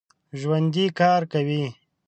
[0.39, 1.63] ژوندي کار کوي